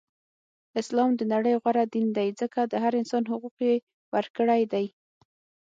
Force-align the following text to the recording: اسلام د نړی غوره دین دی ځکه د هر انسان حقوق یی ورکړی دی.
اسلام 0.81 1.11
د 1.17 1.21
نړی 1.33 1.53
غوره 1.61 1.83
دین 1.93 2.07
دی 2.17 2.29
ځکه 2.41 2.59
د 2.71 2.73
هر 2.83 2.93
انسان 3.01 3.23
حقوق 3.31 3.55
یی 3.67 3.75
ورکړی 4.13 4.61
دی. 4.73 4.85